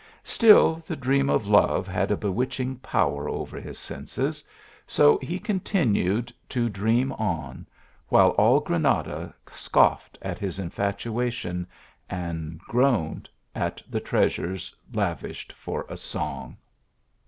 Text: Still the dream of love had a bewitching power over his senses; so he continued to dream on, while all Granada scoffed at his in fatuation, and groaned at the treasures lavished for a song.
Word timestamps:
Still 0.23 0.81
the 0.87 0.95
dream 0.95 1.29
of 1.29 1.45
love 1.45 1.85
had 1.87 2.09
a 2.09 2.17
bewitching 2.17 2.77
power 2.77 3.29
over 3.29 3.59
his 3.61 3.77
senses; 3.77 4.43
so 4.87 5.19
he 5.19 5.37
continued 5.37 6.33
to 6.49 6.69
dream 6.69 7.11
on, 7.13 7.67
while 8.07 8.29
all 8.29 8.61
Granada 8.61 9.31
scoffed 9.51 10.17
at 10.23 10.39
his 10.39 10.57
in 10.57 10.71
fatuation, 10.71 11.67
and 12.09 12.57
groaned 12.61 13.29
at 13.53 13.83
the 13.87 13.99
treasures 13.99 14.73
lavished 14.91 15.53
for 15.53 15.85
a 15.87 15.95
song. 15.97 16.57